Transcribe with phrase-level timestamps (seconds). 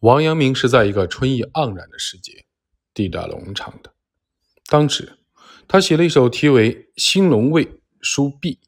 [0.00, 2.44] 王阳明是在一个春意盎然的时节
[2.94, 3.92] 抵达龙场的。
[4.68, 5.18] 当时，
[5.66, 8.60] 他写了一首题为《兴隆卫书壁》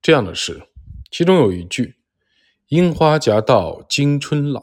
[0.00, 0.62] 这样的诗，
[1.10, 1.96] 其中有一句
[2.68, 4.62] “樱花夹道惊春老”。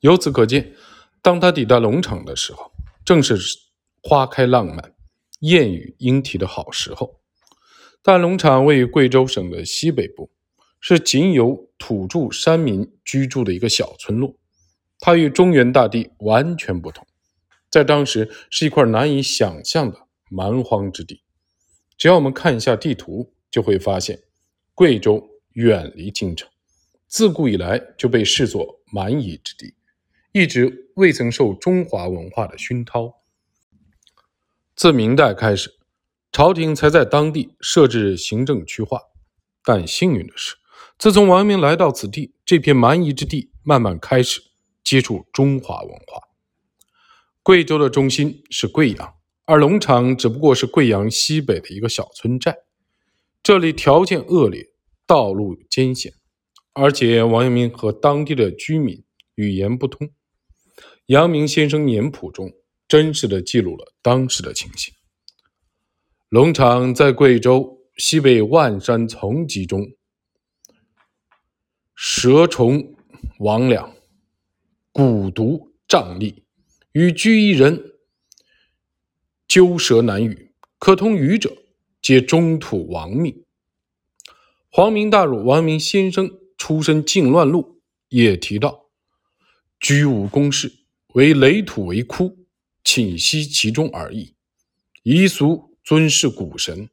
[0.00, 0.74] 由此可见，
[1.20, 2.72] 当他抵达龙场的时候，
[3.04, 3.36] 正是
[4.02, 4.94] 花开浪漫、
[5.40, 7.20] 燕语莺啼的好时候。
[8.00, 10.30] 但龙场位于贵州省的西北部，
[10.80, 14.38] 是仅有土著山民居住的一个小村落。
[15.04, 17.04] 它与中原大地完全不同，
[17.68, 21.24] 在当时是一块难以想象的蛮荒之地。
[21.98, 24.22] 只要我们看一下地图，就会发现，
[24.76, 26.48] 贵州远离京城，
[27.08, 29.74] 自古以来就被视作蛮夷之地，
[30.30, 33.12] 一直未曾受中华文化的熏陶。
[34.76, 35.80] 自明代开始，
[36.30, 39.00] 朝廷才在当地设置行政区划，
[39.64, 40.54] 但幸运的是，
[40.96, 44.51] 自从王阳明来到此地，这片蛮夷之地慢慢开始。
[44.92, 46.20] 接触中华文化。
[47.42, 49.14] 贵州的中心是贵阳，
[49.46, 52.58] 而龙场只不过是贵阳西北的一个小村寨。
[53.42, 54.66] 这里条件恶劣，
[55.06, 56.12] 道路艰险，
[56.74, 59.02] 而且王阳明和当地的居民
[59.34, 60.10] 语言不通。
[61.06, 62.52] 阳明先生年谱中
[62.86, 64.92] 真实的记录了当时的情形。
[66.28, 69.86] 龙场在贵州西北万山丛集中，
[71.94, 72.94] 蛇虫
[73.38, 74.01] 魍魉。
[74.92, 76.42] 蛊毒瘴疠，
[76.92, 77.92] 与居一人，
[79.48, 80.52] 鸠蛇难语。
[80.78, 81.56] 可通语者，
[82.02, 83.44] 皆中土亡命。
[84.68, 88.90] 皇明大儒王明先生出身靖乱路，也提到：
[89.80, 90.70] 居无公事，
[91.14, 92.46] 为垒土为窟，
[92.84, 94.34] 寝息其中而已。
[95.04, 96.90] 夷俗尊视古神，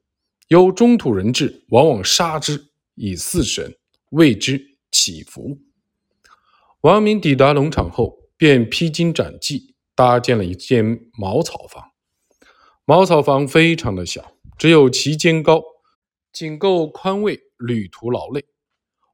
[0.47, 3.75] 有中土人至，往往杀之以祀神，
[4.11, 5.59] 谓之祈福。
[6.81, 11.91] 王明抵达农场后，便披荆斩棘，搭建了一间茅草房。
[12.85, 15.61] 茅草房非常的小，只有其间高，
[16.31, 18.45] 仅够宽慰旅途劳累。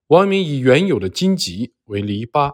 [0.08, 2.54] 王明以原有的荆棘为篱笆，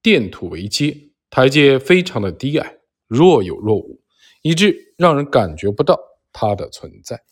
[0.00, 2.76] 垫土为阶，台阶非常的低矮，
[3.08, 4.02] 若有若无，
[4.42, 5.98] 以致让人感觉不到
[6.32, 7.24] 它的存在。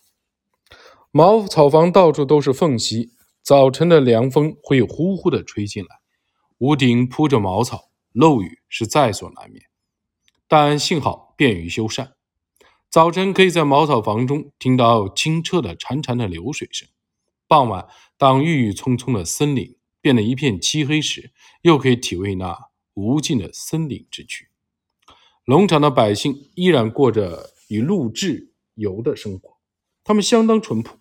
[1.12, 3.12] 茅草房到处都是缝隙，
[3.44, 6.01] 早晨的凉风会呼呼地吹进来。
[6.62, 9.64] 屋顶铺着茅草，漏雨是在所难免，
[10.46, 12.12] 但幸好便于修缮。
[12.88, 16.88] 早晨可以在茅草房中听到清澈的潺潺的流水声，
[17.48, 22.56] 傍晚当郁郁葱葱的森林变得一片漆黑时，又可以体味那
[22.94, 24.46] 无尽的森林之趣。
[25.46, 29.58] 农场的百姓依然过着以鹿制游的生活，
[30.04, 31.00] 他们相当淳朴，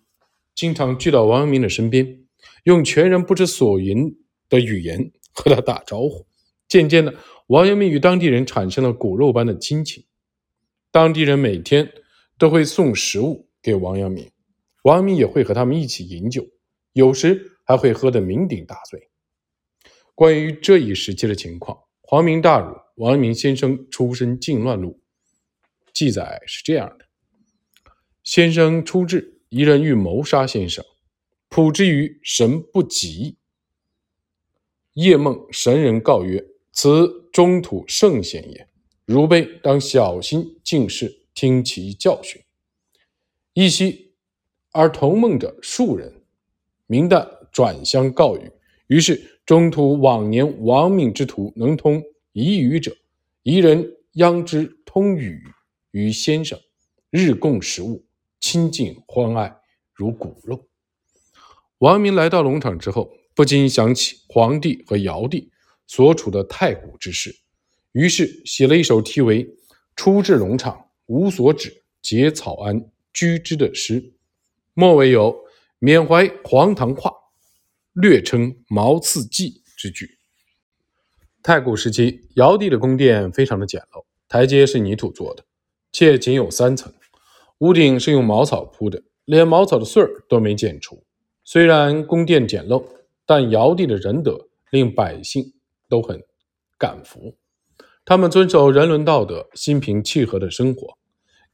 [0.56, 2.24] 经常聚到王阳明的身边，
[2.64, 4.18] 用全然不知所云
[4.48, 5.12] 的语言。
[5.32, 6.26] 和他打招呼，
[6.68, 7.14] 渐渐的，
[7.48, 10.04] 王阳明与当地人产生了骨肉般的亲情。
[10.90, 11.90] 当地人每天
[12.38, 14.30] 都会送食物给王阳明，
[14.82, 16.46] 王阳明也会和他们一起饮酒，
[16.92, 19.08] 有时还会喝得酩酊大醉。
[20.14, 25.00] 关于这一时期的情况，皇明大儒王阳明先生出身靖乱路，
[25.94, 27.06] 记载是这样的：
[28.22, 30.84] 先生初至，一人欲谋杀先生，
[31.48, 33.38] 卜之于神不吉。
[34.94, 38.68] 夜梦神人告曰：“此中土圣贤也，
[39.06, 42.42] 汝辈当小心敬事，听其教训。”
[43.54, 44.12] 一夕，
[44.70, 46.22] 而同梦者数人，
[46.86, 48.50] 明旦转相告语。
[48.88, 52.02] 于是中土往年亡命之徒，能通
[52.34, 52.94] 彝语者，
[53.44, 55.42] 彝人央之通语
[55.92, 56.60] 于先生，
[57.08, 58.04] 日供食物，
[58.40, 59.56] 亲近欢爱，
[59.94, 60.66] 如骨肉。
[61.78, 63.10] 王明来到龙场之后。
[63.34, 65.50] 不禁想起黄帝和尧帝
[65.86, 67.34] 所处的太古之事，
[67.92, 69.46] 于是写了一首题为
[69.96, 74.12] 《初至龙场无所指结草庵居之》的诗，
[74.74, 75.34] 末尾有
[75.78, 77.10] 缅怀黄唐画，
[77.94, 80.18] 略称毛次记之句。
[81.42, 85.44] 太古时期，尧帝的宫殿非常的简陋，台阶是泥土做的，
[85.90, 86.92] 且仅有三层，
[87.58, 91.02] 屋顶是用茅草铺的，连茅草的穗儿都没剪除。
[91.44, 92.84] 虽然宫殿简陋。
[93.24, 95.54] 但尧帝的仁德令百姓
[95.88, 96.22] 都很
[96.78, 97.36] 感服，
[98.04, 100.98] 他们遵守人伦道德，心平气和的生活。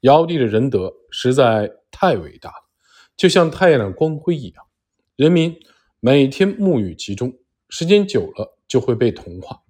[0.00, 2.68] 尧帝的仁德实在太伟大了，
[3.16, 4.64] 就像太阳的光辉一样，
[5.16, 5.54] 人民
[6.00, 7.36] 每天沐浴其中，
[7.68, 9.60] 时间久了就会被同化，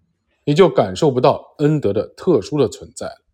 [0.44, 3.24] 也就感受不到恩德的特殊的存在了。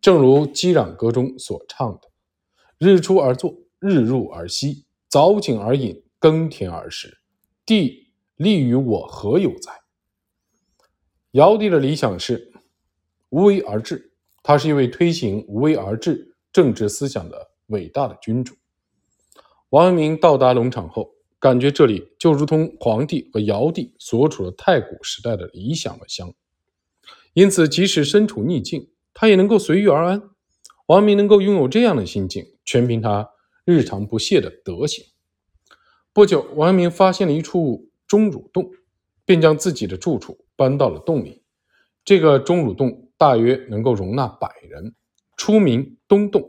[0.00, 2.08] 正如《激壤歌》中所唱的
[2.78, 7.18] ：“日出而作，日入而息，早景而饮，耕田而食。”
[7.66, 9.72] 地利于我何有哉？
[11.32, 12.52] 尧帝的理想是
[13.30, 14.12] 无为而治，
[14.44, 18.54] 他是一位推行无为而治政治思想的伟大的君主。
[19.70, 21.10] 王阳明到达龙场后，
[21.40, 26.32] 感觉这里就如同皇帝和尧帝所处的太古时代的理想的乡，
[27.32, 30.22] 因此即使身处逆境，他也能够随遇而安。
[30.86, 33.28] 王阳明能够拥有这样的心境，全凭他
[33.64, 35.04] 日常不懈的德行。
[36.16, 38.70] 不久，王阳明发现了一处钟乳洞，
[39.26, 41.42] 便将自己的住处搬到了洞里。
[42.06, 44.94] 这个钟乳洞大约能够容纳百人，
[45.36, 46.48] 出名东洞。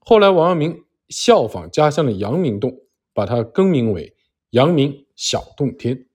[0.00, 0.84] 后来，王阳明。
[1.08, 2.82] 效仿家乡的阳明洞，
[3.14, 4.14] 把它更名为
[4.50, 6.06] 阳明小洞天。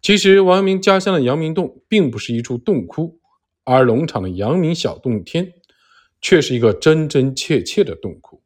[0.00, 3.20] 其实，王阳明家乡的阳明洞并不是一处洞窟，
[3.64, 5.52] 而龙场的阳明小洞天
[6.22, 8.42] 却是一个真真切切的洞窟。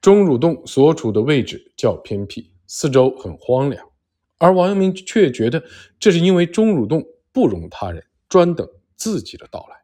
[0.00, 3.88] 钟乳洞所处的位置较偏僻，四周很荒凉，
[4.38, 5.62] 而王阳明却觉得
[6.00, 9.76] 这是因为钟乳洞不容他人，专等自己的到来。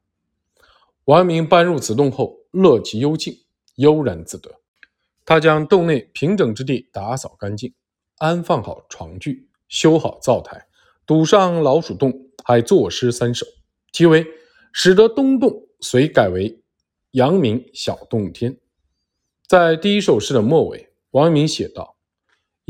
[1.05, 3.33] 王阳明搬入此洞后，乐其幽静，
[3.77, 4.61] 悠然自得。
[5.25, 7.73] 他将洞内平整之地打扫干净，
[8.17, 10.67] 安放好床具，修好灶台，
[11.07, 12.13] 堵上老鼠洞，
[12.45, 13.47] 还作诗三首，
[13.93, 14.27] 即为
[14.73, 16.61] 使得东洞遂改为
[17.13, 18.59] 阳明小洞天。
[19.47, 21.97] 在第一首诗的末尾，王阳明写道：“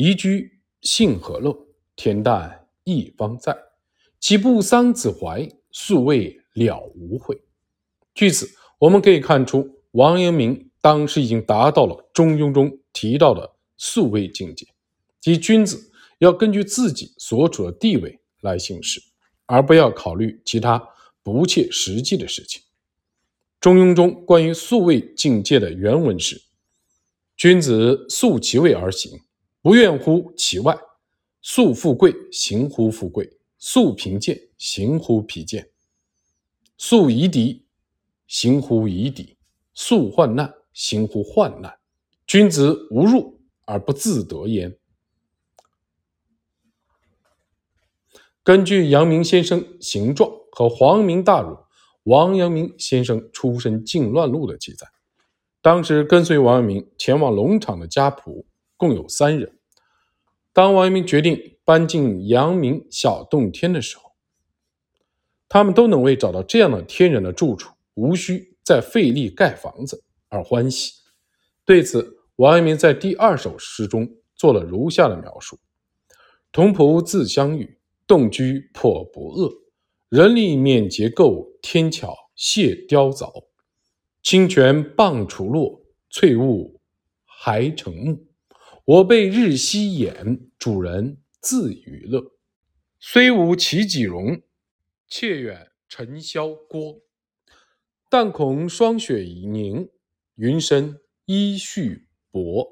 [0.03, 1.55] 宜居幸何乐，
[1.95, 3.55] 恬淡一方在。
[4.19, 7.39] 岂不桑梓怀，素未了无悔。”
[8.15, 8.49] 据此，
[8.79, 10.71] 我们可以看出王阳明。
[10.81, 14.67] 当时已经达到了《中庸》中提到的素位境界，
[15.21, 19.03] 即君子要根据自己所处的地位来行事，
[19.45, 20.83] 而不要考虑其他
[21.23, 22.63] 不切实际的事情。
[23.61, 26.41] 《中庸》中关于素位境界的原文是
[27.37, 29.21] ：“君子素其位而行，
[29.63, 30.75] 不愿乎其外；
[31.43, 33.25] 素富贵，行乎富贵；
[33.59, 35.63] 素贫贱，行乎贫贱；
[36.77, 37.67] 素夷狄，
[38.27, 39.37] 行乎夷狄；
[39.75, 41.79] 素患难。”行乎患难，
[42.29, 44.79] 君子无入而不自得焉。
[48.45, 51.59] 根据阳明先生形状和黄明大儒
[52.05, 54.87] 王阳明先生出身靖乱录的记载，
[55.61, 58.45] 当时跟随王阳明前往龙场的家仆
[58.81, 59.59] 共有三人。
[60.55, 64.13] 当王阳明决定搬进阳明小洞天的时候，
[65.51, 70.03] 他们都能为找到这样的天然的住处，无需再费力盖房子。
[70.33, 70.93] 而欢喜。
[71.65, 75.59] 对此，王阳明在第二首诗中做了如下的描述
[76.53, 79.53] ：“同仆自相遇，洞居颇不恶。
[80.09, 83.29] 人力免结构，天巧谢雕凿。
[84.23, 86.81] 清泉傍楚落，翠雾
[87.25, 88.30] 还成木。
[88.91, 92.33] 我辈日夕掩，主人自娱乐。
[92.99, 94.43] 虽无其己容，
[95.07, 97.01] 且远尘嚣郭。
[98.09, 99.89] 但恐霜雪已凝。”
[100.35, 102.03] 云深衣絮
[102.33, 102.67] 薄，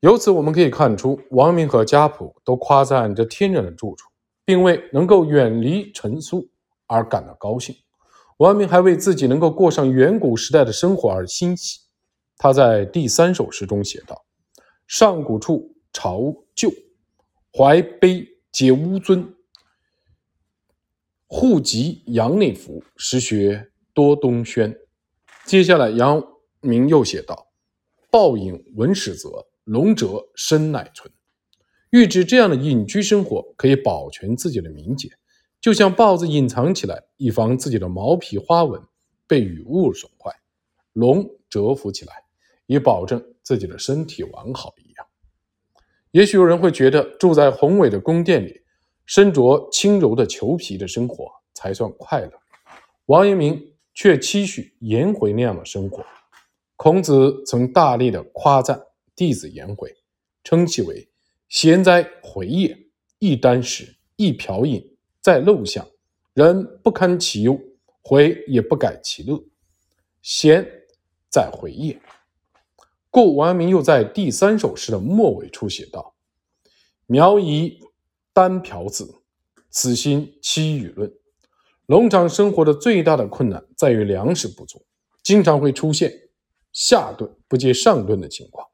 [0.00, 4.08] 由此我们可以看出，王明和家仆都夸赞这天然的住处，
[4.46, 6.48] 并为能够远离尘俗
[6.86, 7.76] 而感到高兴。
[8.38, 11.80] 王明还为自己能够过上远古时代的生活而欣喜。
[12.38, 14.24] 他在第三首诗中写道
[14.86, 16.70] ：“上古处朝旧，
[17.52, 19.34] 怀碑皆乌尊。
[21.26, 24.78] 户籍阳内府，实学多东轩。”
[25.46, 26.22] 接下来，阳
[26.60, 27.48] 明又写道
[28.10, 31.10] ：“暴饮文始则，龙蛰身乃存。”
[31.90, 35.08] 欲指这样的隐居生活可以保全自己的名节，
[35.60, 38.82] 就像豹子隐藏起来，以防自己的毛皮花纹
[39.26, 40.32] 被雨雾损坏；
[40.92, 42.24] 龙蛰伏起来，
[42.66, 45.06] 以保证自己的身体完好一样。
[46.10, 48.62] 也许有人会觉得，住在宏伟的宫殿里，
[49.06, 52.32] 身着轻柔的裘皮的生活才算快乐。
[53.06, 53.72] 王阳明。
[53.98, 56.04] 却期许颜回那样的生活。
[56.76, 58.78] 孔子曾大力的夸赞
[59.14, 59.90] 弟子颜回，
[60.44, 61.08] 称其为
[61.48, 62.76] “贤哉回也！
[63.20, 64.84] 一箪食，一瓢饮，
[65.22, 65.88] 在陋巷，
[66.34, 67.58] 人不堪其忧，
[68.02, 69.42] 回也不改其乐。
[70.20, 70.62] 贤
[71.30, 71.98] 在回也。”
[73.16, 76.14] 故王阳明又在第三首诗的末尾处写道
[77.08, 77.80] ：“苗夷
[78.34, 79.22] 单瓢子，
[79.70, 81.10] 此心期与论。”
[81.88, 84.84] 农场生活的最大的困难在于粮食不足，
[85.22, 86.12] 经常会出现
[86.74, 88.68] 下顿不接上顿的情况，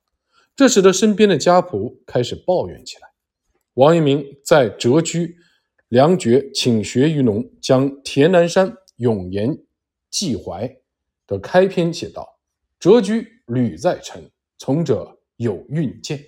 [0.57, 3.07] 这使得身边的家仆开始抱怨起来。
[3.75, 5.37] 王阳明在《谪居
[5.87, 9.57] 良绝请学于农》将田南山永言
[10.11, 10.69] 寄怀
[11.29, 12.41] 的开篇写道
[12.83, 16.25] ：“谪居屡在陈，从者有运见。”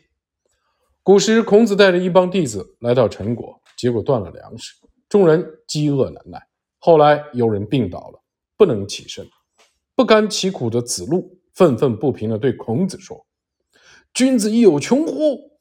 [1.02, 4.74] 古时孔子带着一帮弟子来到陈国，结果断了粮食。
[5.08, 6.46] 众人饥饿难耐。
[6.78, 8.22] 后来有人病倒了，
[8.56, 9.26] 不能起身，
[9.94, 13.26] 不甘其苦的子路愤愤不平地对孔子说
[14.12, 15.58] ：“君子亦有穷乎？”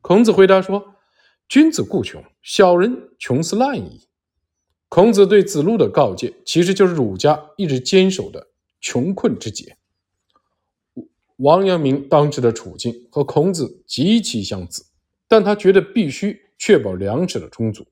[0.00, 0.94] 孔子回答说
[1.48, 4.08] ：“君子固穷，小人穷斯滥矣。”
[4.88, 8.48] 孔子对子路的告诫，其实就是儒家一直坚守的
[8.80, 9.76] 穷困之节。
[11.40, 14.84] 王阳明当时的处境和孔子极其相似，
[15.26, 17.86] 但他觉得必须确保粮食的充足，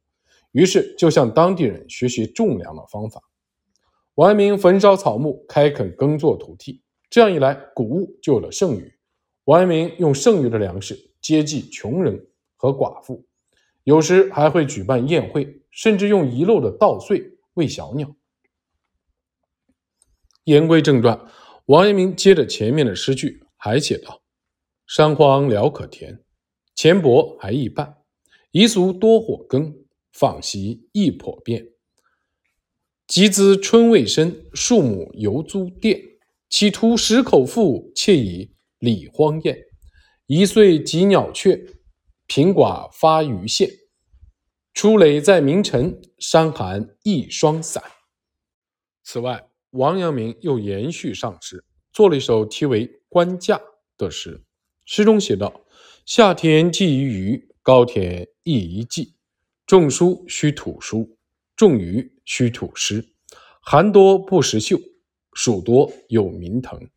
[0.52, 3.22] 于是就向当地人学习种粮的方法。
[4.16, 8.92] 王阳明焚烧草木，开垦耕作土地，这样一来，谷物就有了剩余。
[9.44, 13.24] 王阳明用剩余的粮食接济穷人和寡妇，
[13.84, 18.14] 有时还会举办宴会，甚至用遗漏的稻穗喂小鸟。
[20.44, 21.18] 言归正传。
[21.68, 24.22] 王阳明接着前面的诗句，还写道
[24.88, 26.24] ：“山荒辽可田，
[26.74, 27.98] 钱帛还易办。
[28.52, 29.76] 彝俗多火耕，
[30.12, 31.66] 纺席易颇变。
[33.06, 36.02] 及兹春未深，树木犹租佃。
[36.48, 39.58] 企图食口腹，窃以礼荒宴。
[40.24, 41.62] 一岁及鸟雀，
[42.26, 43.68] 贫寡发余县。
[44.72, 47.84] 出垒在明晨，伤寒易霜散。”
[49.04, 53.56] 此外，王阳明又延续上诗，做了一首题为《官嫁》
[53.98, 54.42] 的诗。
[54.86, 55.66] 诗中写道
[56.06, 59.14] ：“夏田既宜鱼，高田亦宜稷。
[59.66, 61.06] 种蔬须土蔬，
[61.54, 63.06] 种鱼须土湿。
[63.60, 64.78] 寒多不识秀，
[65.34, 66.88] 暑多有名腾。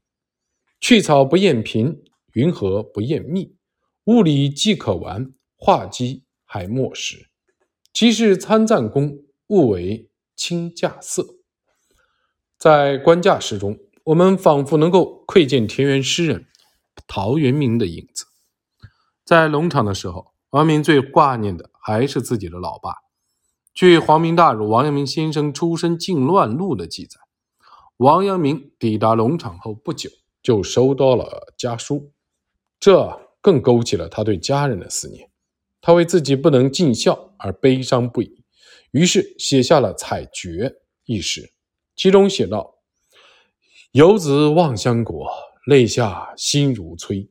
[0.79, 2.01] 去草不厌贫，
[2.33, 3.53] 云禾不厌密。
[4.05, 7.27] 物理既可玩，画鸡还莫识。
[7.91, 11.39] 即是参赞公，勿为卿嫁色。”
[12.61, 16.45] 在官家诗中，我们仿佛能够窥见田园诗人
[17.07, 18.25] 陶渊明的影子。
[19.25, 22.93] 在农场的时候，王明最挂念的还是自己的老爸。
[23.73, 27.19] 据黄明大儒王阳明先生出身靖乱录的记载，
[27.97, 30.11] 王阳明抵达农场后不久，
[30.43, 32.11] 就收到了家书，
[32.79, 35.31] 这更勾起了他对家人的思念。
[35.81, 38.43] 他为自己不能尽孝而悲伤不已，
[38.91, 40.69] 于是写下了《采蕨》
[41.05, 41.53] 一诗。
[42.01, 42.79] 其中写道
[43.93, 45.29] ：“游子望乡国，
[45.67, 47.29] 泪下心如摧。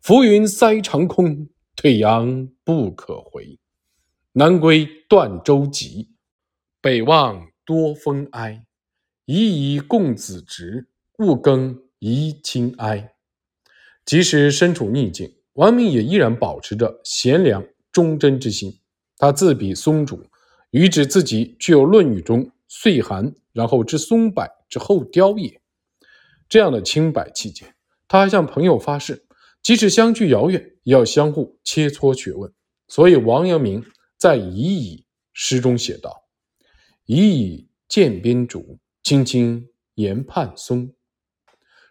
[0.00, 3.60] 浮云塞长空，退阳不可回。
[4.32, 6.08] 南归断舟楫，
[6.80, 8.66] 北望多风哀。
[9.26, 10.88] 已以共子直，
[11.18, 13.14] 勿更宜亲哀。”
[14.04, 18.80] 即使身处逆境，王明也依然保持着贤良忠贞之心。
[19.16, 20.26] 他自比松竹，
[20.72, 22.50] 喻指自己具有《论语》中。
[22.72, 25.60] 岁寒，然后知松柏之后凋也。
[26.48, 27.74] 这样的清白气节，
[28.06, 29.26] 他还向朋友发誓，
[29.60, 32.52] 即使相距遥远，也要相互切磋学问。
[32.86, 33.84] 所以，王阳明
[34.16, 34.96] 在《乙乙》
[35.32, 36.28] 诗中写道
[37.06, 40.94] ：“乙乙见边竹，青青岩畔松。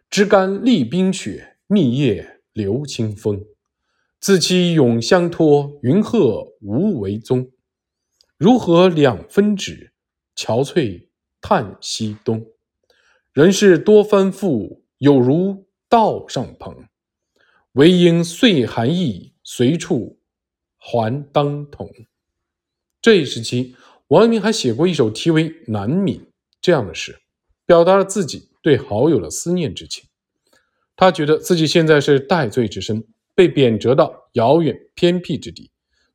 [0.10, 3.44] 枝干立冰雪，密叶流清风。
[4.22, 7.52] 自期永相托，云鹤无为踪。
[8.38, 9.89] 如何两分指？”
[10.40, 11.08] 憔悴
[11.42, 12.48] 叹息东，
[13.34, 16.88] 人事多翻覆，有如道上蓬。
[17.74, 20.18] 唯应岁寒意，随处
[20.78, 21.92] 还当同。
[23.02, 23.76] 这一时期，
[24.08, 26.22] 王阳明还写过一首题为《南闽》
[26.62, 27.20] 这样的诗，
[27.66, 30.06] 表达了自己对好友的思念之情。
[30.96, 33.06] 他觉得自己现在是戴罪之身，
[33.36, 35.70] 被贬谪到遥远偏僻之地。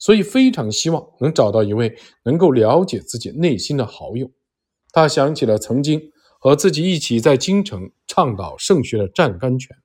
[0.04, 4.30] 所以非常希望能找到一位能够了解自己内心的好友。
[4.92, 9.78] 他想起了曾经和自己一起在京城倡导圣学的湛甘泉。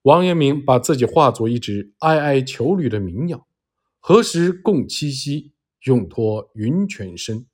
[0.00, 3.46] 王阳明把自己化作一只哀哀求旅的鸣鸟，
[3.98, 7.46] 何时共栖息，永托云泉深。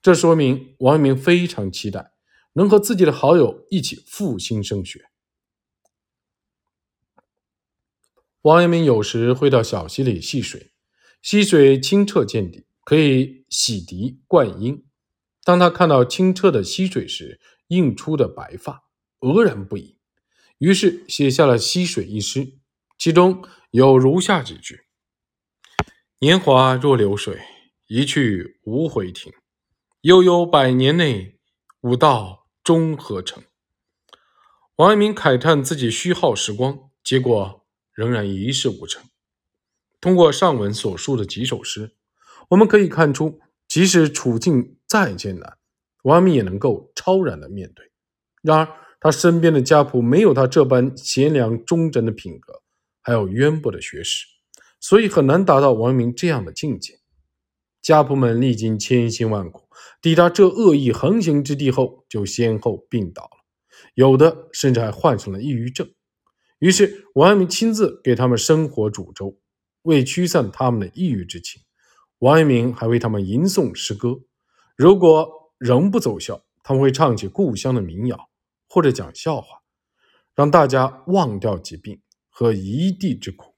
[0.00, 2.12] 这说明王阳明非常期待
[2.52, 5.06] 能和自己的好友一起复兴圣学。
[8.42, 10.71] 王阳明有时会到小溪里戏水。
[11.22, 14.84] 溪水清澈见底，可以洗涤灌婴。
[15.44, 18.82] 当他看到清澈的溪水时，映出的白发，
[19.20, 19.96] 愕然不已。
[20.58, 22.58] 于是写下了《溪水》一诗，
[22.98, 24.80] 其中有如下几句
[26.18, 27.40] ：“年华若流水，
[27.86, 29.32] 一去无回庭。
[30.02, 31.38] 悠悠百年内，
[31.82, 33.44] 吾道终何成？”
[34.76, 39.04] 王阳明慨叹自己虚耗时光，结果仍然一事无成。
[40.02, 41.92] 通过上文所述的几首诗，
[42.50, 45.58] 我们可以看出，即使处境再艰难，
[46.02, 47.92] 王阳明也能够超然的面对。
[48.42, 48.68] 然而，
[49.00, 52.62] 他身边的家仆没有他这般贤良忠贞的品格，
[53.00, 54.26] 还有渊博的学识，
[54.80, 56.98] 所以很难达到王阳明这样的境界。
[57.80, 59.68] 家仆们历经千辛万苦，
[60.00, 63.44] 抵达这恶意横行之地后，就先后病倒了，
[63.94, 65.88] 有的甚至还患上了抑郁症。
[66.58, 69.36] 于是王阳明亲自给他们生火煮粥，
[69.82, 71.62] 为驱散他们的抑郁之情，
[72.18, 74.20] 王阳明还为他们吟诵诗歌。
[74.76, 78.28] 如果仍不奏效，他们会唱起故乡的民谣，
[78.68, 79.62] 或者讲笑话，
[80.34, 83.51] 让大家忘掉疾病和一地之苦。